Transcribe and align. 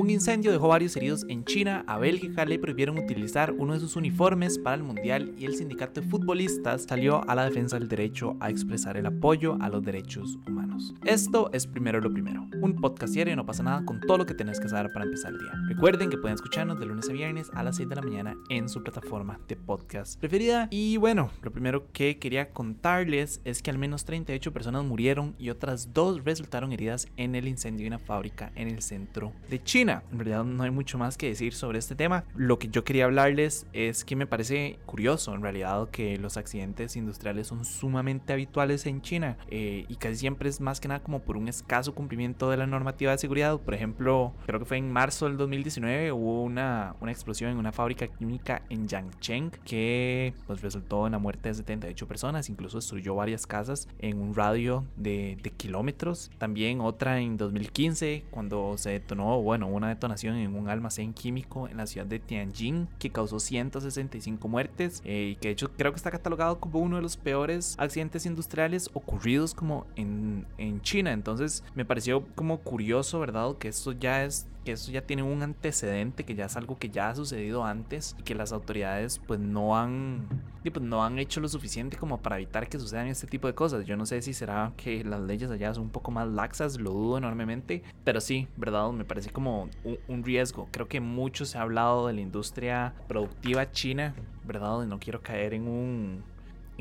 Un 0.00 0.08
incendio 0.08 0.50
dejó 0.50 0.68
varios 0.68 0.96
heridos 0.96 1.26
en 1.28 1.44
China. 1.44 1.84
A 1.86 1.98
Bélgica 1.98 2.46
le 2.46 2.58
prohibieron 2.58 2.96
utilizar 2.96 3.52
uno 3.52 3.74
de 3.74 3.80
sus 3.80 3.96
uniformes 3.96 4.58
para 4.58 4.76
el 4.76 4.82
mundial 4.82 5.34
y 5.36 5.44
el 5.44 5.56
sindicato 5.56 6.00
de 6.00 6.06
futbolistas 6.06 6.84
salió 6.84 7.22
a 7.28 7.34
la 7.34 7.44
defensa 7.44 7.78
del 7.78 7.86
derecho 7.86 8.34
a 8.40 8.48
expresar 8.48 8.96
el 8.96 9.04
apoyo 9.04 9.58
a 9.60 9.68
los 9.68 9.82
derechos 9.82 10.38
humanos. 10.48 10.94
Esto 11.04 11.50
es 11.52 11.66
primero 11.66 12.00
lo 12.00 12.10
primero. 12.10 12.48
Un 12.62 12.76
podcast 12.80 13.12
diario 13.12 13.36
no 13.36 13.44
pasa 13.44 13.62
nada 13.62 13.84
con 13.84 14.00
todo 14.00 14.16
lo 14.16 14.24
que 14.24 14.32
tenés 14.32 14.58
que 14.58 14.70
saber 14.70 14.90
para 14.90 15.04
empezar 15.04 15.32
el 15.32 15.38
día. 15.38 15.52
Recuerden 15.68 16.08
que 16.08 16.16
pueden 16.16 16.36
escucharnos 16.36 16.80
de 16.80 16.86
lunes 16.86 17.06
a 17.10 17.12
viernes 17.12 17.50
a 17.52 17.62
las 17.62 17.76
6 17.76 17.90
de 17.90 17.96
la 17.96 18.02
mañana 18.02 18.36
en 18.48 18.70
su 18.70 18.82
plataforma 18.82 19.38
de 19.48 19.56
podcast 19.56 20.18
preferida. 20.18 20.68
Y 20.70 20.96
bueno, 20.96 21.30
lo 21.42 21.52
primero 21.52 21.92
que 21.92 22.18
quería 22.18 22.52
contarles 22.54 23.42
es 23.44 23.60
que 23.60 23.68
al 23.68 23.76
menos 23.76 24.06
38 24.06 24.50
personas 24.50 24.82
murieron 24.82 25.34
y 25.38 25.50
otras 25.50 25.92
dos 25.92 26.24
resultaron 26.24 26.72
heridas 26.72 27.06
en 27.18 27.34
el 27.34 27.46
incendio 27.46 27.84
de 27.84 27.88
una 27.88 27.98
fábrica 27.98 28.50
en 28.54 28.68
el 28.68 28.80
centro 28.80 29.34
de 29.50 29.62
China. 29.62 29.89
En 30.12 30.18
realidad 30.18 30.44
no 30.44 30.62
hay 30.62 30.70
mucho 30.70 30.98
más 30.98 31.16
que 31.16 31.28
decir 31.28 31.54
sobre 31.54 31.78
este 31.78 31.94
tema. 31.94 32.24
Lo 32.34 32.58
que 32.58 32.68
yo 32.68 32.84
quería 32.84 33.04
hablarles 33.04 33.66
es 33.72 34.04
que 34.04 34.16
me 34.16 34.26
parece 34.26 34.78
curioso 34.86 35.34
en 35.34 35.42
realidad 35.42 35.88
que 35.90 36.16
los 36.18 36.36
accidentes 36.36 36.96
industriales 36.96 37.48
son 37.48 37.64
sumamente 37.64 38.32
habituales 38.32 38.86
en 38.86 39.02
China 39.02 39.36
eh, 39.48 39.84
y 39.88 39.96
casi 39.96 40.16
siempre 40.16 40.48
es 40.48 40.60
más 40.60 40.80
que 40.80 40.88
nada 40.88 41.00
como 41.00 41.20
por 41.20 41.36
un 41.36 41.48
escaso 41.48 41.94
cumplimiento 41.94 42.50
de 42.50 42.56
la 42.56 42.66
normativa 42.66 43.12
de 43.12 43.18
seguridad. 43.18 43.58
Por 43.58 43.74
ejemplo, 43.74 44.32
creo 44.46 44.58
que 44.58 44.64
fue 44.64 44.76
en 44.76 44.92
marzo 44.92 45.26
del 45.26 45.36
2019 45.36 46.12
hubo 46.12 46.42
una, 46.42 46.94
una 47.00 47.12
explosión 47.12 47.50
en 47.50 47.58
una 47.58 47.72
fábrica 47.72 48.06
química 48.06 48.62
en 48.68 48.86
Yangcheng 48.86 49.50
que 49.64 50.34
pues 50.46 50.62
resultó 50.62 51.06
en 51.06 51.12
la 51.12 51.18
muerte 51.18 51.48
de 51.48 51.54
78 51.56 52.06
personas, 52.06 52.48
incluso 52.48 52.78
destruyó 52.78 53.14
varias 53.14 53.46
casas 53.46 53.88
en 53.98 54.20
un 54.20 54.34
radio 54.34 54.84
de, 54.96 55.38
de 55.42 55.50
kilómetros. 55.50 56.30
También 56.38 56.80
otra 56.80 57.20
en 57.20 57.36
2015 57.36 58.24
cuando 58.30 58.76
se 58.76 58.90
detonó, 58.90 59.40
bueno, 59.42 59.66
una 59.66 59.79
detonación 59.88 60.36
en 60.36 60.54
un 60.54 60.68
almacén 60.68 61.12
químico 61.12 61.68
en 61.68 61.76
la 61.76 61.86
ciudad 61.86 62.06
de 62.06 62.18
Tianjin 62.18 62.88
que 62.98 63.10
causó 63.10 63.40
165 63.40 64.48
muertes 64.48 65.02
eh, 65.04 65.32
y 65.32 65.36
que 65.36 65.48
de 65.48 65.52
hecho 65.52 65.72
creo 65.72 65.92
que 65.92 65.96
está 65.96 66.10
catalogado 66.10 66.60
como 66.60 66.80
uno 66.80 66.96
de 66.96 67.02
los 67.02 67.16
peores 67.16 67.74
accidentes 67.78 68.26
industriales 68.26 68.90
ocurridos 68.94 69.54
como 69.54 69.86
en, 69.96 70.46
en 70.58 70.80
China. 70.82 71.12
Entonces 71.12 71.64
me 71.74 71.84
pareció 71.84 72.26
como 72.34 72.58
curioso, 72.58 73.20
¿verdad? 73.20 73.56
Que 73.58 73.68
esto 73.68 73.92
ya 73.92 74.24
es 74.24 74.46
eso 74.72 74.90
ya 74.90 75.02
tiene 75.02 75.22
un 75.22 75.42
antecedente, 75.42 76.24
que 76.24 76.34
ya 76.34 76.46
es 76.46 76.56
algo 76.56 76.78
que 76.78 76.90
ya 76.90 77.10
ha 77.10 77.14
sucedido 77.14 77.64
antes 77.64 78.16
y 78.18 78.22
que 78.22 78.34
las 78.34 78.52
autoridades 78.52 79.18
pues 79.18 79.40
no 79.40 79.76
han, 79.76 80.26
pues, 80.62 80.80
no 80.80 81.04
han 81.04 81.18
hecho 81.18 81.40
lo 81.40 81.48
suficiente 81.48 81.96
como 81.96 82.18
para 82.18 82.36
evitar 82.36 82.68
que 82.68 82.78
sucedan 82.78 83.08
este 83.08 83.26
tipo 83.26 83.46
de 83.46 83.54
cosas. 83.54 83.84
Yo 83.86 83.96
no 83.96 84.06
sé 84.06 84.22
si 84.22 84.32
será 84.34 84.72
que 84.76 85.04
las 85.04 85.20
leyes 85.20 85.50
allá 85.50 85.74
son 85.74 85.84
un 85.84 85.90
poco 85.90 86.10
más 86.10 86.28
laxas, 86.28 86.78
lo 86.78 86.90
dudo 86.90 87.18
enormemente, 87.18 87.82
pero 88.04 88.20
sí, 88.20 88.48
verdad, 88.56 88.90
me 88.90 89.04
parece 89.04 89.30
como 89.30 89.68
un, 89.84 89.98
un 90.08 90.24
riesgo. 90.24 90.68
Creo 90.70 90.88
que 90.88 91.00
mucho 91.00 91.44
se 91.44 91.58
ha 91.58 91.62
hablado 91.62 92.06
de 92.06 92.14
la 92.14 92.20
industria 92.20 92.94
productiva 93.08 93.70
china, 93.70 94.14
verdad, 94.44 94.82
y 94.82 94.86
no 94.86 94.98
quiero 94.98 95.20
caer 95.20 95.54
en 95.54 95.68
un 95.68 96.24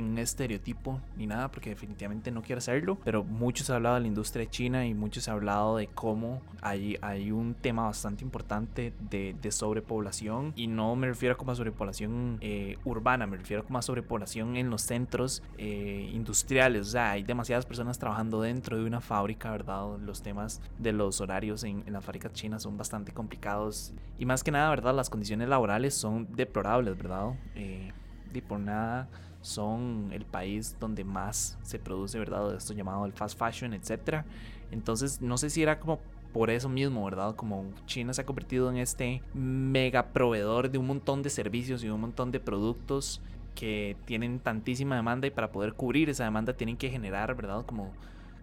un 0.01 0.17
estereotipo 0.17 0.99
ni 1.17 1.27
nada, 1.27 1.49
porque 1.49 1.69
definitivamente 1.69 2.31
no 2.31 2.41
quiero 2.41 2.59
hacerlo, 2.59 2.97
pero 3.03 3.23
mucho 3.23 3.63
se 3.63 3.71
ha 3.71 3.75
hablado 3.75 3.95
de 3.95 4.01
la 4.01 4.07
industria 4.07 4.49
china 4.49 4.85
y 4.85 4.93
mucho 4.93 5.21
se 5.21 5.29
ha 5.29 5.33
hablado 5.33 5.77
de 5.77 5.87
cómo 5.87 6.41
hay, 6.61 6.97
hay 7.01 7.31
un 7.31 7.53
tema 7.53 7.83
bastante 7.83 8.23
importante 8.23 8.93
de, 9.09 9.35
de 9.41 9.51
sobrepoblación 9.51 10.53
y 10.55 10.67
no 10.67 10.95
me 10.95 11.07
refiero 11.07 11.37
como 11.37 11.51
a 11.51 11.55
sobrepoblación 11.55 12.37
eh, 12.41 12.77
urbana, 12.85 13.27
me 13.27 13.37
refiero 13.37 13.63
como 13.65 13.79
a 13.79 13.81
sobrepoblación 13.81 14.55
en 14.55 14.69
los 14.69 14.81
centros 14.81 15.43
eh, 15.57 16.09
industriales, 16.13 16.87
o 16.87 16.91
sea, 16.91 17.11
hay 17.11 17.23
demasiadas 17.23 17.65
personas 17.65 17.99
trabajando 17.99 18.41
dentro 18.41 18.77
de 18.77 18.85
una 18.85 19.01
fábrica, 19.01 19.51
¿verdad? 19.51 19.97
Los 19.99 20.21
temas 20.21 20.61
de 20.77 20.91
los 20.91 21.21
horarios 21.21 21.63
en, 21.63 21.83
en 21.85 21.93
las 21.93 22.03
fábricas 22.03 22.33
chinas 22.33 22.63
son 22.63 22.77
bastante 22.77 23.11
complicados 23.11 23.93
y 24.17 24.25
más 24.25 24.43
que 24.43 24.51
nada, 24.51 24.69
¿verdad? 24.69 24.93
Las 24.93 25.09
condiciones 25.09 25.47
laborales 25.49 25.93
son 25.93 26.27
deplorables, 26.35 26.97
¿verdad? 26.97 27.33
Eh, 27.55 27.91
y 28.37 28.41
por 28.41 28.59
nada 28.59 29.07
son 29.41 30.09
el 30.11 30.25
país 30.25 30.75
donde 30.79 31.03
más 31.03 31.57
se 31.63 31.79
produce, 31.79 32.19
¿verdad? 32.19 32.55
Esto 32.55 32.73
llamado 32.73 33.05
el 33.05 33.13
fast 33.13 33.37
fashion, 33.37 33.73
etc. 33.73 34.23
Entonces, 34.71 35.21
no 35.21 35.37
sé 35.37 35.49
si 35.49 35.63
era 35.63 35.79
como 35.79 35.99
por 36.33 36.49
eso 36.49 36.69
mismo, 36.69 37.03
¿verdad? 37.05 37.35
Como 37.35 37.65
China 37.85 38.13
se 38.13 38.21
ha 38.21 38.25
convertido 38.25 38.69
en 38.69 38.77
este 38.77 39.21
mega 39.33 40.07
proveedor 40.07 40.69
de 40.69 40.77
un 40.77 40.87
montón 40.87 41.23
de 41.23 41.29
servicios 41.29 41.83
y 41.83 41.89
un 41.89 42.01
montón 42.01 42.31
de 42.31 42.39
productos 42.39 43.21
que 43.55 43.97
tienen 44.05 44.39
tantísima 44.39 44.95
demanda 44.95 45.27
y 45.27 45.31
para 45.31 45.51
poder 45.51 45.73
cubrir 45.73 46.09
esa 46.09 46.23
demanda 46.23 46.53
tienen 46.53 46.77
que 46.77 46.89
generar, 46.89 47.35
¿verdad? 47.35 47.65
Como 47.65 47.91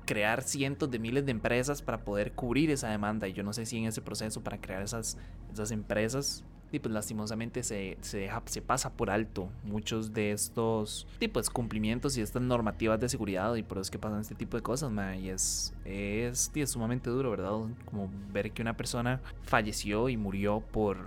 crear 0.04 0.42
cientos 0.42 0.90
de 0.90 0.98
miles 0.98 1.24
de 1.26 1.32
empresas 1.32 1.82
para 1.82 1.98
poder 1.98 2.32
cubrir 2.32 2.70
esa 2.70 2.88
demanda 2.88 3.26
y 3.28 3.32
yo 3.32 3.42
no 3.42 3.52
sé 3.52 3.66
si 3.66 3.78
en 3.78 3.86
ese 3.86 4.00
proceso 4.00 4.40
para 4.42 4.60
crear 4.60 4.82
esas, 4.82 5.18
esas 5.52 5.70
empresas 5.70 6.44
y 6.72 6.78
pues 6.78 6.92
lastimosamente 6.92 7.62
se, 7.62 7.96
se, 8.00 8.18
deja, 8.18 8.42
se 8.46 8.62
pasa 8.62 8.90
por 8.90 9.10
alto 9.10 9.48
muchos 9.64 10.12
de 10.12 10.32
estos 10.32 11.06
tipos 11.18 11.50
cumplimientos 11.50 12.16
y 12.16 12.22
estas 12.22 12.42
normativas 12.42 13.00
de 13.00 13.08
seguridad 13.08 13.54
y 13.54 13.62
por 13.62 13.78
eso 13.78 13.82
es 13.82 13.90
que 13.90 13.98
pasan 13.98 14.20
este 14.20 14.34
tipo 14.34 14.56
de 14.56 14.62
cosas, 14.62 14.90
y 15.20 15.28
es, 15.28 15.74
es, 15.84 16.50
es 16.54 16.70
sumamente 16.70 17.10
duro, 17.10 17.30
¿verdad? 17.30 17.52
Como 17.84 18.10
ver 18.32 18.50
que 18.52 18.62
una 18.62 18.76
persona 18.76 19.20
falleció 19.42 20.08
y 20.08 20.16
murió 20.16 20.60
por, 20.60 20.98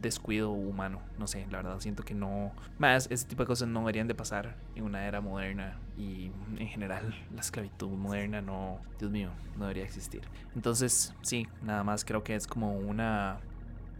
descuido 0.00 0.50
humano. 0.50 1.00
No 1.18 1.26
sé, 1.26 1.46
la 1.50 1.58
verdad 1.58 1.80
siento 1.80 2.02
que 2.02 2.14
no. 2.14 2.52
Más, 2.78 3.08
ese 3.10 3.26
tipo 3.26 3.42
de 3.42 3.46
cosas 3.46 3.68
no 3.68 3.80
deberían 3.80 4.08
de 4.08 4.14
pasar 4.14 4.56
en 4.74 4.84
una 4.84 5.06
era 5.06 5.20
moderna. 5.20 5.78
Y 5.96 6.30
en 6.58 6.68
general, 6.68 7.14
la 7.34 7.40
esclavitud 7.40 7.88
moderna 7.88 8.40
no. 8.40 8.78
Dios 8.98 9.10
mío, 9.10 9.30
no 9.56 9.64
debería 9.64 9.84
existir. 9.84 10.22
Entonces, 10.54 11.14
sí, 11.22 11.46
nada 11.62 11.84
más 11.84 12.04
creo 12.04 12.22
que 12.24 12.34
es 12.34 12.46
como 12.46 12.76
una 12.76 13.40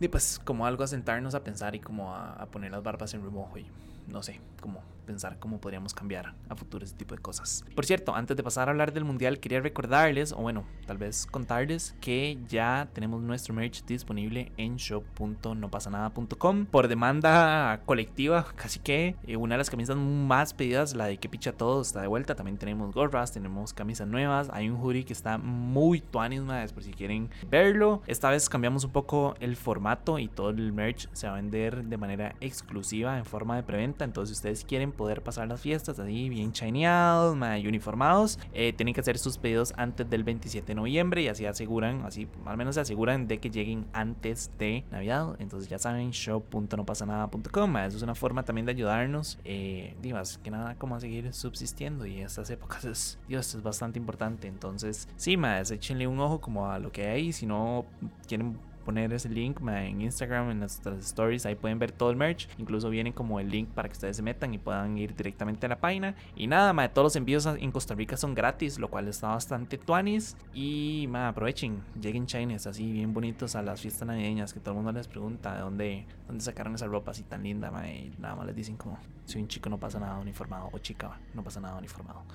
y 0.01 0.09
pues 0.09 0.41
como 0.45 0.67
algo 0.67 0.85
a 0.85 0.87
sentarnos 0.87 1.35
a 1.35 1.43
pensar 1.43 1.75
y 1.75 1.81
como 1.81 2.15
a, 2.15 2.47
poner 2.47 2.71
las 2.71 2.83
barbas 2.83 3.15
en 3.15 3.23
remojo 3.23 3.59
y 3.59 3.67
no 4.07 4.23
sé, 4.23 4.41
como 4.61 4.83
pensar 5.09 5.39
cómo 5.41 5.61
podríamos 5.61 5.93
cambiar 5.93 6.35
a 6.49 6.55
futuro 6.55 6.85
ese 6.85 6.95
tipo 6.95 7.15
de 7.17 7.21
cosas. 7.21 7.65
Por 7.75 7.85
cierto, 7.85 8.15
antes 8.15 8.37
de 8.37 8.43
pasar 8.45 8.69
a 8.69 8.71
hablar 8.71 8.93
del 8.93 9.05
mundial, 9.05 9.41
quería 9.41 9.61
recordarles, 9.61 10.33
o 10.33 10.37
bueno, 10.37 10.65
tal 10.87 10.99
vez 10.99 11.27
contarles 11.27 11.97
que 12.01 12.39
ya 12.47 12.89
tenemos 12.93 13.21
nuestro 13.23 13.55
merch 13.55 13.85
disponible 13.85 14.53
en 14.57 14.77
shop.nopasanada.com 14.77 16.67
por 16.67 16.87
demanda 16.87 17.81
colectiva, 17.85 18.47
casi 18.55 18.79
que 18.79 19.17
eh, 19.27 19.37
una 19.37 19.55
de 19.55 19.59
las 19.59 19.71
camisas 19.71 19.97
más 19.97 20.55
pedidas, 20.55 20.95
la 20.95 21.07
de 21.07 21.17
que 21.19 21.29
picha 21.29 21.53
todo, 21.53 21.83
está 21.83 22.01
de 22.01 22.07
vuelta. 22.07 22.35
También 22.35 22.59
tenemos 22.59 22.95
gorras, 22.95 23.33
tenemos 23.33 23.73
camisas 23.73 24.07
nuevas, 24.07 24.51
hay 24.53 24.69
un 24.69 24.81
hoodie 24.81 25.05
que 25.05 25.13
está 25.13 25.39
muy 25.39 26.01
tuanis, 26.01 26.29
por 26.73 26.83
si 26.83 26.93
quieren 26.93 27.31
verlo. 27.51 28.03
Esta 28.07 28.31
vez 28.31 28.49
cambiamos 28.49 28.85
un 28.85 28.91
poco 28.91 29.35
el 29.41 29.57
formato 29.57 30.19
y 30.19 30.29
todo 30.29 30.51
el 30.51 30.73
merch 30.73 31.09
se 31.13 31.27
va 31.27 31.35
a 31.35 31.37
vender 31.37 31.85
de 31.85 31.97
manera 31.97 32.35
exclusiva 32.41 33.19
en 33.19 33.25
forma 33.25 33.57
de 33.57 33.63
preventa. 33.63 34.05
Entonces, 34.05 34.37
si 34.37 34.41
ustedes 34.41 34.65
quieren 34.65 34.93
poder 34.99 35.23
pasar 35.23 35.49
las 35.49 35.61
fiestas 35.63 35.99
así 35.99 36.29
bien 36.29 36.53
chineados 36.53 37.39
y 37.59 37.67
uniformados, 37.67 38.39
eh, 38.53 38.75
tienen 38.75 38.93
que 38.93 39.01
hacer 39.01 39.19
sus 39.19 39.39
pedidos 39.39 39.73
antes 39.79 40.11
del 40.11 40.25
27 40.25 40.67
de 40.67 40.75
noviembre 40.75 41.23
y 41.23 41.29
así 41.29 41.47
aseguran, 41.47 42.05
así 42.05 42.29
al 42.45 42.57
menos 42.59 42.75
se 42.75 42.83
aseguran 42.83 43.29
de 43.29 43.39
que 43.39 43.49
lleguen 43.49 43.87
antes 43.93 44.51
de 44.59 44.85
Navidad. 44.91 45.37
Entonces 45.39 45.71
ya 45.71 45.79
saben, 45.79 46.11
shop.nopasanada.com. 46.11 47.77
Eso 47.79 47.97
es 47.97 48.03
una 48.03 48.15
forma 48.15 48.43
también 48.45 48.67
de 48.67 48.73
ayudarnos, 48.73 49.39
eh, 49.45 49.95
más 50.13 50.39
que 50.39 50.51
nada, 50.51 50.75
como 50.75 50.97
a 50.97 51.01
seguir 51.01 51.33
subsistiendo 51.33 52.05
y 52.05 52.21
estas 52.21 52.51
épocas 52.51 52.85
es, 52.85 53.19
Dios, 53.29 53.55
es 53.55 53.63
bastante 53.63 53.99
importante. 53.99 54.49
Entonces, 54.49 55.09
sí, 55.17 55.37
más, 55.37 55.71
échenle 55.71 56.07
un 56.07 56.19
ojo 56.19 56.41
como 56.41 56.71
a 56.71 56.79
lo 56.79 56.91
que 56.91 57.07
hay. 57.07 57.33
Si 57.33 57.47
no 57.47 57.87
quieren 58.27 58.59
poner 58.89 59.13
ese 59.13 59.29
link 59.29 59.61
en 59.61 60.01
Instagram, 60.01 60.51
en 60.51 60.61
nuestras 60.61 60.99
stories, 61.01 61.45
ahí 61.45 61.55
pueden 61.55 61.79
ver 61.79 61.93
todo 61.93 62.09
el 62.09 62.17
merch. 62.17 62.49
Incluso 62.57 62.89
viene 62.89 63.13
como 63.13 63.39
el 63.39 63.51
link 63.51 63.69
para 63.69 63.87
que 63.87 63.93
ustedes 63.93 64.17
se 64.17 64.23
metan 64.23 64.55
y 64.55 64.59
puedan 64.59 64.97
ir 64.97 65.15
directamente 65.15 65.67
a 65.67 65.69
la 65.69 65.79
página. 65.79 66.15
Y 66.35 66.47
nada, 66.47 66.73
ma, 66.73 66.89
todos 66.89 67.05
los 67.05 67.17
envíos 67.17 67.45
en 67.45 67.71
Costa 67.71 67.95
Rica 67.95 68.17
son 68.17 68.35
gratis, 68.35 68.79
lo 68.79 68.89
cual 68.89 69.07
está 69.09 69.29
bastante 69.29 69.77
tuanis. 69.77 70.39
Y 70.55 71.05
ma, 71.11 71.29
aprovechen, 71.29 71.83
lleguen 72.01 72.25
chines 72.25 72.67
así 72.67 72.91
bien 72.91 73.13
bonitos 73.13 73.57
a 73.57 73.63
las 73.63 73.83
fiestas 73.83 74.09
navideñas, 74.09 74.55
que 74.55 74.61
todo 74.61 74.71
el 74.71 74.77
mundo 74.77 74.93
les 74.93 75.07
pregunta 75.07 75.55
de 75.55 75.61
dónde, 75.61 76.07
dónde 76.27 76.43
sacaron 76.43 76.75
esa 76.75 76.87
ropa 76.87 77.11
así 77.11 77.25
tan 77.25 77.43
linda, 77.43 77.71
ma, 77.71 77.87
y 77.87 78.11
nada 78.19 78.37
más 78.37 78.47
les 78.47 78.57
dicen 78.57 78.79
como, 78.79 78.99
si 79.27 79.39
un 79.39 79.49
chico 79.49 79.69
no 79.69 79.77
pasa 79.77 80.01
nada 80.01 80.19
uniformado, 80.19 80.71
o 80.73 80.79
chica, 80.79 81.21
no 81.35 81.45
pasa 81.45 81.61
nada 81.61 81.77
uniformado. 81.77 82.23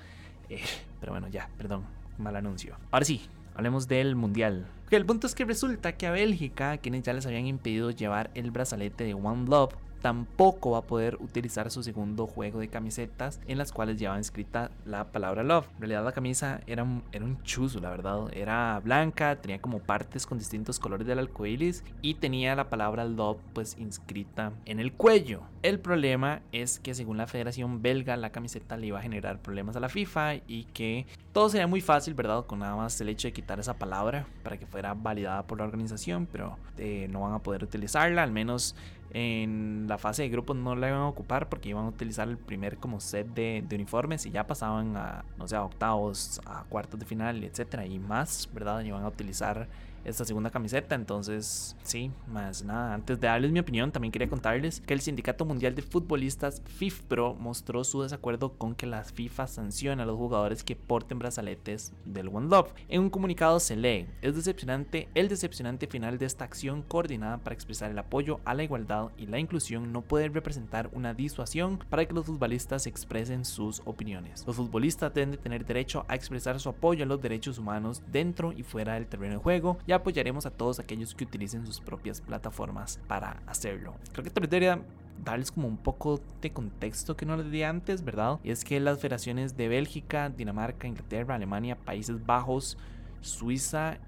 Eh, 0.50 0.60
pero 1.00 1.12
bueno, 1.12 1.26
ya, 1.28 1.48
perdón, 1.56 1.86
mal 2.18 2.36
anuncio. 2.36 2.76
Ahora 2.90 3.06
sí, 3.06 3.26
Hablemos 3.54 3.88
del 3.88 4.16
mundial. 4.16 4.66
el 4.90 5.06
punto 5.06 5.26
es 5.26 5.34
que 5.34 5.44
resulta 5.44 5.92
que 5.92 6.06
a 6.06 6.12
Bélgica, 6.12 6.78
quienes 6.78 7.02
ya 7.02 7.12
les 7.12 7.26
habían 7.26 7.46
impedido 7.46 7.90
llevar 7.90 8.30
el 8.34 8.50
brazalete 8.50 9.04
de 9.04 9.14
One 9.14 9.48
Love, 9.48 9.74
tampoco 10.04 10.72
va 10.72 10.80
a 10.80 10.82
poder 10.82 11.16
utilizar 11.20 11.70
su 11.70 11.82
segundo 11.82 12.26
juego 12.26 12.60
de 12.60 12.68
camisetas 12.68 13.40
en 13.48 13.56
las 13.56 13.72
cuales 13.72 13.98
llevaba 13.98 14.18
inscrita 14.18 14.70
la 14.84 15.10
palabra 15.10 15.42
love. 15.42 15.66
En 15.76 15.80
realidad 15.80 16.04
la 16.04 16.12
camisa 16.12 16.60
era, 16.66 16.86
era 17.10 17.24
un 17.24 17.42
chuzo, 17.42 17.80
la 17.80 17.88
verdad. 17.88 18.28
Era 18.34 18.82
blanca, 18.84 19.36
tenía 19.36 19.62
como 19.62 19.78
partes 19.78 20.26
con 20.26 20.36
distintos 20.36 20.78
colores 20.78 21.06
del 21.06 21.20
arco 21.20 21.46
y 21.46 22.14
tenía 22.20 22.54
la 22.54 22.68
palabra 22.68 23.06
love 23.06 23.38
pues 23.54 23.78
inscrita 23.78 24.52
en 24.66 24.78
el 24.78 24.92
cuello. 24.92 25.44
El 25.62 25.80
problema 25.80 26.42
es 26.52 26.80
que 26.80 26.92
según 26.92 27.16
la 27.16 27.26
Federación 27.26 27.80
Belga 27.80 28.18
la 28.18 28.28
camiseta 28.28 28.76
le 28.76 28.88
iba 28.88 28.98
a 28.98 29.02
generar 29.02 29.40
problemas 29.40 29.74
a 29.76 29.80
la 29.80 29.88
FIFA 29.88 30.34
y 30.46 30.64
que 30.74 31.06
Todo 31.34 31.48
sería 31.48 31.66
muy 31.66 31.80
fácil, 31.80 32.14
¿verdad? 32.14 32.46
Con 32.46 32.60
nada 32.60 32.76
más 32.76 33.00
el 33.00 33.08
hecho 33.08 33.26
de 33.26 33.32
quitar 33.32 33.58
esa 33.58 33.74
palabra 33.74 34.24
para 34.44 34.56
que 34.56 34.66
fuera 34.66 34.94
validada 34.94 35.44
por 35.44 35.58
la 35.58 35.64
organización, 35.64 36.28
pero 36.30 36.56
eh, 36.78 37.08
no 37.10 37.22
van 37.22 37.32
a 37.32 37.40
poder 37.40 37.64
utilizarla, 37.64 38.22
al 38.22 38.30
menos 38.30 38.76
en 39.10 39.86
la 39.88 39.98
fase 39.98 40.22
de 40.22 40.28
grupos 40.28 40.56
no 40.56 40.76
la 40.76 40.90
iban 40.90 41.00
a 41.00 41.08
ocupar 41.08 41.48
porque 41.48 41.70
iban 41.70 41.86
a 41.86 41.88
utilizar 41.88 42.28
el 42.28 42.38
primer 42.38 42.76
como 42.76 43.00
set 43.00 43.26
de, 43.34 43.66
uniformes 43.72 44.26
y 44.26 44.30
ya 44.30 44.46
pasaban 44.46 44.96
a, 44.96 45.24
no 45.36 45.48
sé, 45.48 45.56
a 45.56 45.64
octavos, 45.64 46.40
a 46.46 46.62
cuartos 46.68 47.00
de 47.00 47.06
final, 47.06 47.42
etcétera, 47.42 47.84
y 47.84 47.98
más, 47.98 48.48
¿verdad? 48.54 48.84
Iban 48.84 49.02
a 49.02 49.08
utilizar 49.08 49.66
esta 50.04 50.24
segunda 50.24 50.50
camiseta. 50.50 50.94
Entonces, 50.94 51.76
sí, 51.82 52.10
más 52.28 52.64
nada. 52.64 52.94
Antes 52.94 53.20
de 53.20 53.26
darles 53.26 53.52
mi 53.52 53.60
opinión, 53.60 53.92
también 53.92 54.12
quería 54.12 54.28
contarles 54.28 54.80
que 54.80 54.94
el 54.94 55.00
Sindicato 55.00 55.44
Mundial 55.44 55.74
de 55.74 55.82
Futbolistas 55.82 56.62
FIFPro 56.64 57.34
mostró 57.34 57.84
su 57.84 58.02
desacuerdo 58.02 58.52
con 58.54 58.74
que 58.74 58.86
la 58.86 59.04
FIFA 59.04 59.46
sancione 59.46 60.02
a 60.02 60.06
los 60.06 60.16
jugadores 60.16 60.64
que 60.64 60.76
porten 60.76 61.18
brazaletes 61.18 61.92
del 62.04 62.28
One 62.28 62.48
Love. 62.48 62.72
En 62.88 63.00
un 63.02 63.10
comunicado 63.10 63.60
se 63.60 63.76
lee, 63.76 64.06
es 64.22 64.34
decepcionante, 64.34 65.08
el 65.14 65.28
decepcionante 65.28 65.86
final 65.86 66.18
de 66.18 66.26
esta 66.26 66.44
acción 66.44 66.82
coordinada 66.82 67.38
para 67.38 67.54
expresar 67.54 67.90
el 67.90 67.98
apoyo 67.98 68.40
a 68.44 68.54
la 68.54 68.64
igualdad 68.64 69.10
y 69.16 69.26
la 69.26 69.38
inclusión 69.38 69.92
no 69.92 70.02
puede 70.02 70.28
representar 70.28 70.90
una 70.92 71.14
disuasión 71.14 71.78
para 71.90 72.04
que 72.04 72.14
los 72.14 72.26
futbolistas 72.26 72.86
expresen 72.86 73.44
sus 73.44 73.82
opiniones. 73.84 74.44
Los 74.46 74.56
futbolistas 74.56 75.12
deben 75.14 75.30
de 75.30 75.38
tener 75.38 75.64
derecho 75.64 76.04
a 76.08 76.14
expresar 76.14 76.60
su 76.60 76.68
apoyo 76.68 77.04
a 77.04 77.06
los 77.06 77.20
derechos 77.20 77.58
humanos 77.58 78.02
dentro 78.10 78.52
y 78.52 78.62
fuera 78.62 78.94
del 78.94 79.06
terreno 79.06 79.34
de 79.34 79.42
juego 79.42 79.78
y 79.86 79.92
apoyaremos 79.96 80.46
a 80.46 80.50
todos 80.50 80.78
aquellos 80.78 81.14
que 81.14 81.24
utilicen 81.24 81.66
sus 81.66 81.80
propias 81.80 82.20
plataformas 82.20 83.00
para 83.06 83.42
hacerlo. 83.46 83.94
Creo 84.12 84.24
que 84.24 84.30
también 84.30 84.50
debería 84.50 84.82
darles 85.24 85.52
como 85.52 85.68
un 85.68 85.76
poco 85.76 86.20
de 86.40 86.52
contexto 86.52 87.16
que 87.16 87.26
no 87.26 87.36
les 87.36 87.50
di 87.50 87.62
antes, 87.62 88.04
¿verdad? 88.04 88.40
Y 88.42 88.50
es 88.50 88.64
que 88.64 88.80
las 88.80 88.98
federaciones 88.98 89.56
de 89.56 89.68
Bélgica, 89.68 90.28
Dinamarca, 90.28 90.88
Inglaterra, 90.88 91.34
Alemania, 91.34 91.76
Países 91.76 92.24
Bajos, 92.24 92.76
Suiza 93.20 93.98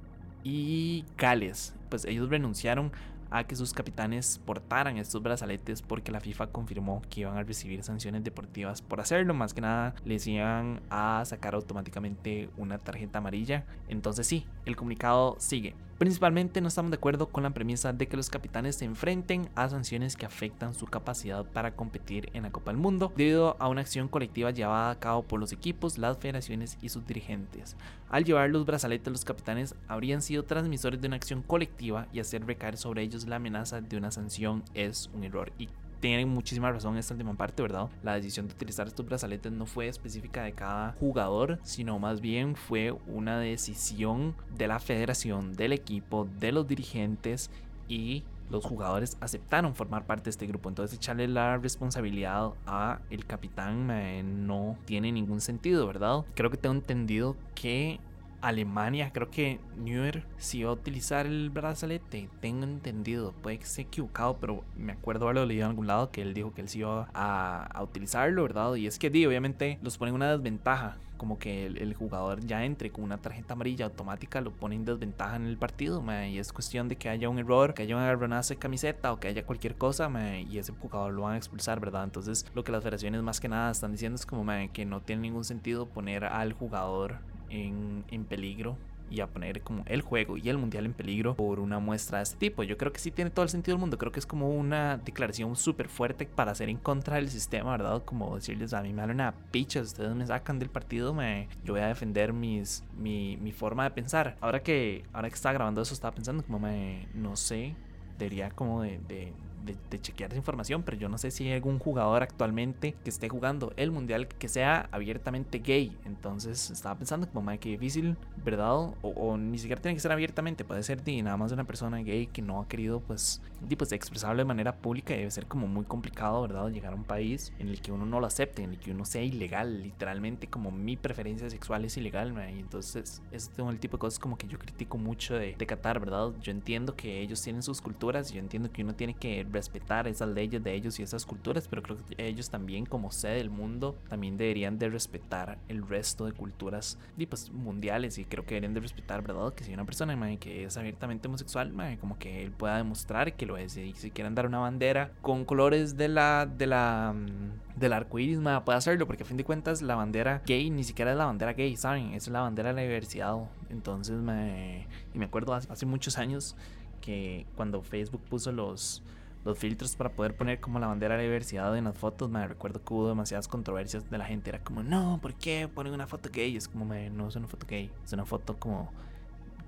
y 0.44 1.04
Gales, 1.16 1.74
pues 1.88 2.04
ellos 2.04 2.28
renunciaron 2.28 2.92
a 3.30 3.44
que 3.44 3.56
sus 3.56 3.72
capitanes 3.72 4.40
portaran 4.44 4.98
estos 4.98 5.22
brazaletes 5.22 5.82
porque 5.82 6.12
la 6.12 6.20
FIFA 6.20 6.48
confirmó 6.48 7.02
que 7.10 7.22
iban 7.22 7.36
a 7.36 7.42
recibir 7.42 7.82
sanciones 7.82 8.24
deportivas 8.24 8.82
por 8.82 9.00
hacerlo. 9.00 9.34
Más 9.34 9.54
que 9.54 9.60
nada 9.60 9.94
les 10.04 10.26
iban 10.26 10.80
a 10.90 11.22
sacar 11.24 11.54
automáticamente 11.54 12.50
una 12.56 12.78
tarjeta 12.78 13.18
amarilla. 13.18 13.64
Entonces 13.88 14.26
sí, 14.26 14.46
el 14.64 14.76
comunicado 14.76 15.36
sigue. 15.38 15.74
Principalmente 15.98 16.60
no 16.60 16.68
estamos 16.68 16.90
de 16.90 16.98
acuerdo 16.98 17.28
con 17.30 17.42
la 17.42 17.54
premisa 17.54 17.94
de 17.94 18.06
que 18.06 18.18
los 18.18 18.28
capitanes 18.28 18.76
se 18.76 18.84
enfrenten 18.84 19.48
a 19.54 19.70
sanciones 19.70 20.14
que 20.14 20.26
afectan 20.26 20.74
su 20.74 20.84
capacidad 20.84 21.46
para 21.46 21.74
competir 21.74 22.28
en 22.34 22.42
la 22.42 22.50
Copa 22.50 22.70
del 22.70 22.78
Mundo 22.78 23.14
debido 23.16 23.56
a 23.60 23.68
una 23.68 23.80
acción 23.80 24.06
colectiva 24.06 24.50
llevada 24.50 24.90
a 24.90 24.98
cabo 24.98 25.22
por 25.22 25.40
los 25.40 25.52
equipos, 25.52 25.96
las 25.96 26.18
federaciones 26.18 26.76
y 26.82 26.90
sus 26.90 27.06
dirigentes. 27.06 27.76
Al 28.10 28.24
llevar 28.24 28.50
los 28.50 28.66
brazaletes 28.66 29.10
los 29.10 29.24
capitanes 29.24 29.74
habrían 29.88 30.20
sido 30.20 30.44
transmisores 30.44 31.00
de 31.00 31.06
una 31.06 31.16
acción 31.16 31.40
colectiva 31.40 32.08
y 32.12 32.20
hacer 32.20 32.44
recaer 32.44 32.76
sobre 32.76 33.00
ellos 33.02 33.26
la 33.26 33.36
amenaza 33.36 33.80
de 33.80 33.96
una 33.96 34.10
sanción 34.10 34.64
es 34.74 35.08
un 35.14 35.24
error 35.24 35.50
y 35.56 35.70
tienen 36.06 36.28
muchísima 36.28 36.70
razón 36.70 36.96
esta 36.96 37.14
última 37.14 37.34
parte, 37.34 37.62
¿verdad? 37.62 37.88
La 38.02 38.14
decisión 38.14 38.46
de 38.46 38.54
utilizar 38.54 38.86
estos 38.86 39.04
brazaletes 39.04 39.50
no 39.50 39.66
fue 39.66 39.88
específica 39.88 40.44
de 40.44 40.52
cada 40.52 40.92
jugador, 41.00 41.58
sino 41.62 41.98
más 41.98 42.20
bien 42.20 42.54
fue 42.54 42.92
una 43.08 43.38
decisión 43.40 44.34
de 44.56 44.68
la 44.68 44.78
federación, 44.78 45.54
del 45.54 45.72
equipo, 45.72 46.28
de 46.38 46.52
los 46.52 46.68
dirigentes 46.68 47.50
y 47.88 48.22
los 48.50 48.64
jugadores 48.64 49.16
aceptaron 49.20 49.74
formar 49.74 50.06
parte 50.06 50.24
de 50.24 50.30
este 50.30 50.46
grupo. 50.46 50.68
Entonces 50.68 50.96
echarle 50.96 51.26
la 51.26 51.56
responsabilidad 51.56 52.52
a 52.66 53.00
el 53.10 53.26
capitán 53.26 54.46
no 54.46 54.78
tiene 54.84 55.10
ningún 55.10 55.40
sentido, 55.40 55.88
¿verdad? 55.88 56.24
Creo 56.34 56.50
que 56.50 56.56
tengo 56.56 56.76
entendido 56.76 57.34
que 57.56 57.98
Alemania, 58.46 59.10
creo 59.12 59.28
que 59.28 59.58
Neuer 59.76 60.24
sí 60.38 60.62
va 60.62 60.70
a 60.70 60.74
utilizar 60.74 61.26
el 61.26 61.50
brazalete. 61.50 62.28
Tengo 62.40 62.62
entendido, 62.62 63.32
puede 63.42 63.58
que 63.58 63.64
esté 63.64 63.82
equivocado, 63.82 64.36
pero 64.38 64.62
me 64.76 64.92
acuerdo 64.92 65.24
haberlo 65.24 65.46
leído 65.46 65.64
en 65.64 65.70
algún 65.70 65.88
lado 65.88 66.12
que 66.12 66.22
él 66.22 66.32
dijo 66.32 66.54
que 66.54 66.60
él 66.60 66.68
sí 66.68 66.78
iba 66.78 67.08
a, 67.12 67.82
utilizarlo, 67.82 68.44
¿verdad? 68.44 68.76
Y 68.76 68.86
es 68.86 69.00
que, 69.00 69.10
di, 69.10 69.26
obviamente, 69.26 69.80
los 69.82 69.98
ponen 69.98 70.14
una 70.14 70.30
desventaja. 70.30 70.96
Como 71.16 71.38
que 71.38 71.66
el, 71.66 71.94
jugador 71.94 72.40
ya 72.44 72.64
entre 72.64 72.90
con 72.90 73.02
una 73.02 73.16
tarjeta 73.18 73.54
amarilla 73.54 73.86
automática, 73.86 74.40
lo 74.42 74.52
pone 74.52 74.76
en 74.76 74.84
desventaja 74.84 75.36
en 75.36 75.46
el 75.46 75.56
partido, 75.56 76.04
y 76.28 76.38
es 76.38 76.52
cuestión 76.52 76.88
de 76.88 76.96
que 76.96 77.08
haya 77.08 77.28
un 77.28 77.38
error, 77.38 77.74
que 77.74 77.82
haya 77.82 77.96
un 77.96 78.02
agarronazo 78.02 78.52
de 78.54 78.58
camiseta 78.58 79.12
o 79.12 79.18
que 79.18 79.28
haya 79.28 79.44
cualquier 79.44 79.76
cosa, 79.76 80.10
y 80.38 80.58
ese 80.58 80.72
jugador 80.72 81.14
lo 81.14 81.22
van 81.22 81.34
a 81.34 81.36
expulsar, 81.38 81.80
¿verdad? 81.80 82.04
Entonces, 82.04 82.46
lo 82.54 82.62
que 82.64 82.70
las 82.70 82.82
federaciones 82.82 83.22
más 83.22 83.40
que 83.40 83.48
nada 83.48 83.70
están 83.70 83.92
diciendo 83.92 84.16
es 84.16 84.26
como 84.26 84.44
que 84.72 84.84
no 84.84 85.00
tiene 85.00 85.22
ningún 85.22 85.44
sentido 85.44 85.86
poner 85.86 86.26
al 86.26 86.52
jugador 86.52 87.18
en, 87.50 88.04
en 88.10 88.24
peligro 88.24 88.76
y 89.10 89.20
a 89.20 89.26
poner 89.26 89.62
como 89.62 89.84
el 89.86 90.02
juego 90.02 90.36
y 90.36 90.48
el 90.48 90.58
mundial 90.58 90.86
en 90.86 90.92
peligro 90.92 91.36
por 91.36 91.60
una 91.60 91.78
muestra 91.78 92.18
de 92.18 92.24
este 92.24 92.36
tipo. 92.36 92.62
Yo 92.62 92.76
creo 92.76 92.92
que 92.92 92.98
sí 92.98 93.10
tiene 93.10 93.30
todo 93.30 93.44
el 93.44 93.48
sentido 93.48 93.74
del 93.76 93.80
mundo. 93.80 93.98
Creo 93.98 94.12
que 94.12 94.18
es 94.18 94.26
como 94.26 94.50
una 94.50 94.98
declaración 94.98 95.56
súper 95.56 95.88
fuerte 95.88 96.26
para 96.26 96.52
hacer 96.52 96.68
en 96.68 96.76
contra 96.76 97.16
del 97.16 97.28
sistema, 97.28 97.70
¿verdad? 97.72 98.02
Como 98.04 98.34
decirles 98.34 98.72
a 98.72 98.82
mí 98.82 98.92
me 98.92 99.02
dan 99.02 99.10
una 99.10 99.34
picha, 99.50 99.80
ustedes 99.80 100.14
me 100.14 100.26
sacan 100.26 100.58
del 100.58 100.70
partido, 100.70 101.14
me, 101.14 101.48
yo 101.64 101.74
voy 101.74 101.82
a 101.82 101.88
defender 101.88 102.32
mis, 102.32 102.84
mi, 102.96 103.36
mi 103.36 103.52
forma 103.52 103.84
de 103.84 103.90
pensar. 103.90 104.36
Ahora 104.40 104.62
que, 104.62 105.04
ahora 105.12 105.28
que 105.28 105.34
estaba 105.34 105.52
grabando 105.52 105.82
eso, 105.82 105.94
estaba 105.94 106.14
pensando 106.14 106.42
como 106.44 106.58
me, 106.58 107.08
no 107.14 107.36
sé, 107.36 107.74
debería 108.18 108.50
como 108.50 108.82
de 108.82 109.32
de, 109.66 110.00
chequear 110.00 110.30
esa 110.30 110.38
información, 110.38 110.82
pero 110.82 110.96
yo 110.96 111.08
no 111.08 111.18
sé 111.18 111.30
si 111.30 111.44
hay 111.44 111.54
algún 111.54 111.78
jugador 111.78 112.22
actualmente 112.22 112.94
que 113.02 113.10
esté 113.10 113.28
jugando 113.28 113.72
el 113.76 113.90
mundial 113.90 114.28
que 114.28 114.48
sea 114.48 114.88
abiertamente 114.92 115.58
gay. 115.58 115.96
Entonces 116.04 116.70
estaba 116.70 116.96
pensando 116.96 117.28
como, 117.28 117.42
madre, 117.42 117.58
que 117.58 117.70
difícil, 117.70 118.16
¿verdad? 118.44 118.94
O, 119.02 119.36
ni 119.36 119.58
siquiera 119.58 119.80
tiene 119.80 119.94
que 119.94 120.00
ser 120.00 120.12
abiertamente, 120.12 120.64
puede 120.64 120.82
ser 120.82 121.02
de 121.02 121.22
nada 121.22 121.36
más 121.36 121.50
de 121.50 121.54
una 121.54 121.64
persona 121.64 121.98
gay 121.98 122.26
que 122.26 122.42
no 122.42 122.60
ha 122.60 122.68
querido, 122.68 123.00
pues, 123.00 123.42
pues 123.76 123.92
expresarlo 123.92 124.38
de 124.38 124.44
manera 124.44 124.76
pública 124.76 125.14
y 125.14 125.18
debe 125.18 125.30
ser 125.30 125.46
como 125.46 125.66
muy 125.66 125.84
complicado, 125.84 126.42
¿verdad? 126.42 126.70
Llegar 126.70 126.92
a 126.92 126.96
un 126.96 127.04
país 127.04 127.52
en 127.58 127.68
el 127.68 127.80
que 127.80 127.92
uno 127.92 128.06
no 128.06 128.20
lo 128.20 128.26
acepte, 128.26 128.62
en 128.62 128.70
el 128.70 128.78
que 128.78 128.90
uno 128.90 129.04
sea 129.04 129.22
ilegal, 129.22 129.82
literalmente 129.82 130.46
como 130.46 130.70
mi 130.70 130.96
preferencia 130.96 131.48
sexual 131.50 131.84
es 131.84 131.96
ilegal, 131.96 132.34
y 132.54 132.60
entonces 132.60 133.22
es 133.32 133.50
el 133.56 133.78
tipo 133.78 133.96
de 133.96 134.00
cosas 134.00 134.18
como 134.18 134.36
que 134.36 134.46
yo 134.46 134.58
critico 134.58 134.98
mucho 134.98 135.34
de, 135.34 135.54
de 135.56 135.66
Qatar, 135.66 136.00
¿verdad? 136.00 136.32
Yo 136.40 136.52
entiendo 136.52 136.94
que 136.96 137.20
ellos 137.20 137.42
tienen 137.42 137.62
sus 137.62 137.80
culturas, 137.80 138.32
yo 138.32 138.40
entiendo 138.40 138.70
que 138.70 138.82
uno 138.82 138.94
tiene 138.94 139.14
que 139.14 139.44
respetar 139.56 140.06
esas 140.06 140.28
leyes 140.28 140.62
de 140.62 140.74
ellos 140.74 140.98
y 141.00 141.02
esas 141.02 141.24
culturas, 141.26 141.66
pero 141.68 141.82
creo 141.82 141.96
que 141.96 142.26
ellos 142.26 142.50
también 142.50 142.86
como 142.86 143.10
sede 143.10 143.36
del 143.36 143.50
mundo 143.50 143.96
también 144.08 144.36
deberían 144.36 144.78
de 144.78 144.88
respetar 144.88 145.58
el 145.68 145.86
resto 145.86 146.26
de 146.26 146.32
culturas 146.32 146.98
pues, 147.28 147.50
mundiales 147.50 148.18
y 148.18 148.24
creo 148.24 148.44
que 148.44 148.54
deberían 148.54 148.74
de 148.74 148.80
respetar, 148.80 149.22
¿verdad? 149.22 149.54
Que 149.54 149.64
si 149.64 149.72
una 149.72 149.84
persona 149.84 150.16
que 150.38 150.64
es 150.64 150.76
abiertamente 150.76 151.28
homosexual, 151.28 151.72
como 152.00 152.18
que 152.18 152.42
él 152.42 152.50
pueda 152.52 152.76
demostrar 152.76 153.34
que 153.34 153.46
lo 153.46 153.56
es 153.56 153.76
y 153.76 153.92
si 153.94 154.10
quieren 154.10 154.34
dar 154.34 154.46
una 154.46 154.58
bandera 154.58 155.12
con 155.22 155.44
colores 155.44 155.96
de 155.96 156.08
la 156.08 156.46
de 156.46 156.66
la 156.66 157.14
mm, 157.14 157.78
del 157.78 157.92
arco 157.92 158.18
iris, 158.18 158.38
puede 158.64 158.78
hacerlo 158.78 159.06
porque 159.06 159.22
a 159.22 159.26
fin 159.26 159.36
de 159.36 159.44
cuentas 159.44 159.82
la 159.82 159.94
bandera 159.94 160.42
gay 160.46 160.70
ni 160.70 160.84
siquiera 160.84 161.12
es 161.12 161.18
la 161.18 161.26
bandera 161.26 161.52
gay, 161.52 161.76
¿saben? 161.76 162.14
Es 162.14 162.28
la 162.28 162.40
bandera 162.40 162.70
de 162.70 162.74
la 162.74 162.82
diversidad. 162.82 163.36
Entonces, 163.68 164.16
me, 164.16 164.86
y 165.14 165.18
me 165.18 165.26
acuerdo 165.26 165.54
hace 165.54 165.86
muchos 165.86 166.18
años 166.18 166.56
que 167.00 167.46
cuando 167.54 167.82
Facebook 167.82 168.22
puso 168.28 168.52
los 168.52 169.02
los 169.46 169.58
filtros 169.58 169.94
para 169.94 170.10
poder 170.10 170.36
poner 170.36 170.60
como 170.60 170.78
la 170.78 170.88
bandera 170.88 171.14
de 171.14 171.22
la 171.22 171.24
diversidad 171.24 171.76
en 171.78 171.84
las 171.84 171.96
fotos, 171.96 172.28
me 172.28 172.46
recuerdo 172.46 172.84
que 172.84 172.92
hubo 172.92 173.08
demasiadas 173.08 173.46
controversias 173.46 174.10
de 174.10 174.18
la 174.18 174.26
gente. 174.26 174.50
Era 174.50 174.58
como, 174.58 174.82
no, 174.82 175.20
¿por 175.22 175.34
qué 175.34 175.68
ponen 175.72 175.94
una 175.94 176.06
foto 176.06 176.28
gay? 176.32 176.56
Es 176.56 176.68
como, 176.68 176.84
no 176.84 177.28
es 177.28 177.36
una 177.36 177.46
foto 177.46 177.66
gay, 177.66 177.90
es 178.04 178.12
una 178.12 178.26
foto 178.26 178.56
como 178.58 178.90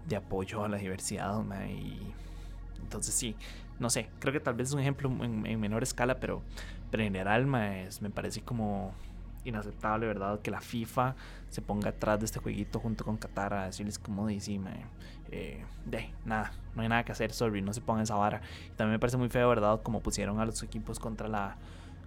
de 0.08 0.16
apoyo 0.16 0.64
a 0.64 0.68
la 0.68 0.78
diversidad, 0.78 1.40
y 1.68 2.12
entonces 2.82 3.14
sí, 3.14 3.37
no 3.78 3.88
sé, 3.88 4.08
creo 4.18 4.32
que 4.32 4.40
tal 4.40 4.54
vez 4.54 4.68
es 4.68 4.75
un 4.75 4.80
ejemplo 4.80 5.08
en, 5.23 5.61
menor 5.61 5.82
escala, 5.82 6.18
pero, 6.18 6.42
pero 6.90 7.02
en 7.02 7.12
general 7.12 7.47
me 7.47 8.11
parece 8.12 8.40
como 8.40 8.94
inaceptable, 9.45 10.07
¿verdad? 10.07 10.40
Que 10.40 10.50
la 10.50 10.61
FIFA 10.61 11.14
se 11.49 11.62
ponga 11.62 11.90
atrás 11.90 12.18
de 12.21 12.26
este 12.26 12.38
jueguito 12.40 12.78
junto 12.78 13.04
con 13.04 13.16
Qatar 13.16 13.54
a 13.54 13.66
decirles 13.66 13.99
como 13.99 14.26
dice, 14.26 14.61
eh, 15.30 15.64
de 15.85 16.11
nada, 16.25 16.52
no 16.75 16.83
hay 16.83 16.88
nada 16.88 17.04
que 17.04 17.12
hacer, 17.12 17.33
sorry, 17.33 17.62
no 17.62 17.73
se 17.73 17.80
pongan 17.80 18.02
esa 18.02 18.16
vara. 18.16 18.40
también 18.76 18.92
me 18.92 18.99
parece 18.99 19.16
muy 19.16 19.28
feo, 19.28 19.49
¿verdad? 19.49 19.80
Como 19.83 20.00
pusieron 20.00 20.40
a 20.40 20.47
los 20.47 20.62
equipos 20.62 20.99
contra 20.99 21.28
la, 21.28 21.57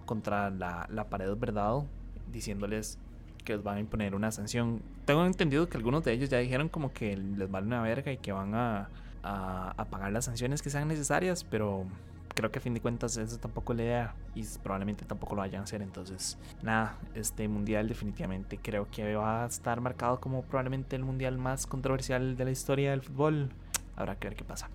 contra 0.06 0.50
la, 0.50 0.88
la 0.90 1.10
pared, 1.10 1.36
¿verdad? 1.36 1.84
Diciéndoles 2.32 2.98
que 3.44 3.54
les 3.54 3.64
van 3.64 3.78
a 3.78 3.80
imponer 3.80 4.14
una 4.14 4.32
sanción. 4.32 4.82
Tengo 5.06 5.26
entendido 5.26 5.68
que 5.68 5.78
algunos 5.78 6.04
de 6.04 6.14
ellos 6.14 6.30
ya 6.30 6.38
dijeron 6.38 6.70
como 6.70 6.94
que 6.94 7.18
les 7.18 7.50
vale 7.50 7.68
una 7.68 7.82
verga 7.82 8.12
y 8.12 8.18
que 8.18 8.32
van 8.32 8.54
a, 8.54 8.90
a, 9.24 9.74
a 9.76 9.86
pagar 9.86 10.12
las 10.12 10.26
sanciones 10.26 10.62
que 10.62 10.70
sean 10.70 10.88
necesarias, 10.88 11.44
pero 11.44 11.86
creo 12.42 12.52
que 12.52 12.60
a 12.60 12.62
fin 12.62 12.74
de 12.74 12.82
cuentas 12.82 13.18
eso 13.18 13.38
tampoco 13.38 13.74
la 13.74 13.84
idea 13.84 14.16
y 14.34 14.44
probablemente 14.64 15.06
tampoco 15.06 15.36
lo 15.36 15.42
vayan 15.42 15.62
a 15.62 15.64
hacer. 15.64 15.82
Entonces, 15.82 16.38
nada, 16.64 16.98
este 17.14 17.48
mundial 17.48 17.88
definitivamente 17.88 18.58
creo 18.58 18.88
que 18.90 19.16
va 19.16 19.44
a 19.44 19.48
estar 19.48 19.80
marcado 19.80 20.20
como 20.20 20.42
probablemente 20.42 20.96
el 20.96 21.04
mundial 21.04 21.38
más 21.38 21.68
controversial 21.68 22.36
de 22.36 22.46
la 22.46 22.52
historia 22.52 22.92
del 22.92 23.02
fútbol. 23.02 23.50
Habrá 23.96 24.16
que 24.16 24.30
ver 24.30 24.36
qué 24.36 24.44
pasa. 24.44 24.70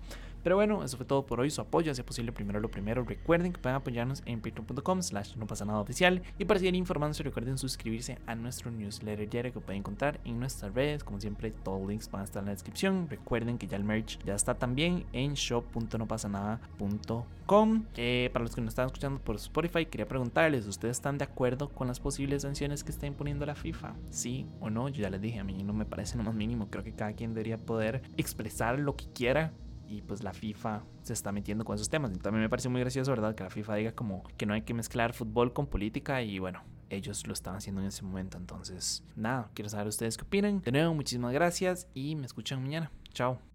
Pero 0.47 0.55
bueno, 0.55 0.81
eso 0.81 0.95
fue 0.95 1.05
todo 1.05 1.25
por 1.25 1.41
hoy. 1.41 1.49
Su 1.49 1.59
apoyo 1.59 1.91
hace 1.91 2.05
posible 2.05 2.31
primero 2.31 2.61
lo 2.61 2.71
primero. 2.71 3.03
Recuerden 3.03 3.51
que 3.51 3.59
pueden 3.59 3.75
apoyarnos 3.75 4.23
en 4.25 4.39
patreon.com 4.39 5.01
slash 5.01 5.35
no 5.35 5.45
pasa 5.45 5.65
nada 5.65 5.81
oficial. 5.81 6.21
Y 6.39 6.45
para 6.45 6.57
seguir 6.57 6.73
informándose, 6.75 7.21
recuerden 7.21 7.57
suscribirse 7.57 8.17
a 8.27 8.33
nuestro 8.33 8.71
newsletter 8.71 9.29
diario 9.29 9.51
que 9.51 9.59
pueden 9.59 9.79
encontrar 9.79 10.21
en 10.23 10.39
nuestras 10.39 10.73
redes. 10.73 11.03
Como 11.03 11.19
siempre, 11.19 11.51
todos 11.51 11.81
los 11.81 11.89
links 11.89 12.09
van 12.09 12.21
a 12.21 12.23
estar 12.23 12.43
en 12.43 12.45
la 12.45 12.53
descripción. 12.53 13.09
Recuerden 13.09 13.57
que 13.57 13.67
ya 13.67 13.75
el 13.75 13.83
merch 13.83 14.23
ya 14.23 14.35
está 14.35 14.53
también 14.53 15.05
en 15.11 15.33
shop.nopasanada.com. 15.33 17.83
Eh, 17.97 18.29
para 18.31 18.43
los 18.43 18.55
que 18.55 18.61
nos 18.61 18.69
están 18.69 18.85
escuchando 18.85 19.19
por 19.19 19.35
Spotify, 19.35 19.85
quería 19.85 20.07
preguntarles, 20.07 20.65
¿ustedes 20.65 20.95
están 20.95 21.17
de 21.17 21.25
acuerdo 21.25 21.67
con 21.67 21.89
las 21.89 21.99
posibles 21.99 22.43
sanciones 22.43 22.85
que 22.85 22.91
está 22.91 23.05
imponiendo 23.05 23.45
la 23.45 23.55
FIFA? 23.55 23.95
¿Sí 24.11 24.45
o 24.61 24.69
no? 24.69 24.87
Yo 24.87 25.01
ya 25.01 25.09
les 25.09 25.19
dije, 25.19 25.39
a 25.39 25.43
mí 25.43 25.61
no 25.63 25.73
me 25.73 25.83
parece 25.83 26.17
lo 26.17 26.23
más 26.23 26.35
mínimo. 26.35 26.69
Creo 26.69 26.85
que 26.85 26.93
cada 26.93 27.11
quien 27.11 27.33
debería 27.33 27.57
poder 27.57 28.01
expresar 28.15 28.79
lo 28.79 28.95
que 28.95 29.11
quiera 29.11 29.51
y 29.87 30.01
pues 30.01 30.23
la 30.23 30.33
FIFA 30.33 30.83
se 31.01 31.13
está 31.13 31.31
metiendo 31.31 31.65
con 31.65 31.75
esos 31.75 31.89
temas. 31.89 32.11
Y 32.11 32.19
también 32.19 32.41
me 32.41 32.49
parece 32.49 32.69
muy 32.69 32.81
gracioso, 32.81 33.11
¿verdad? 33.11 33.35
Que 33.35 33.43
la 33.43 33.49
FIFA 33.49 33.75
diga 33.75 33.91
como 33.93 34.23
que 34.37 34.45
no 34.45 34.53
hay 34.53 34.61
que 34.61 34.73
mezclar 34.73 35.13
fútbol 35.13 35.53
con 35.53 35.67
política 35.67 36.21
y 36.21 36.39
bueno, 36.39 36.63
ellos 36.89 37.25
lo 37.27 37.33
estaban 37.33 37.57
haciendo 37.57 37.81
en 37.81 37.87
ese 37.87 38.03
momento. 38.03 38.37
Entonces, 38.37 39.03
nada, 39.15 39.49
quiero 39.53 39.69
saber 39.69 39.87
ustedes 39.87 40.17
qué 40.17 40.23
opinan. 40.23 40.61
De 40.61 40.71
nuevo, 40.71 40.93
muchísimas 40.93 41.33
gracias 41.33 41.87
y 41.93 42.15
me 42.15 42.25
escuchan 42.25 42.61
mañana. 42.61 42.91
Chao. 43.13 43.46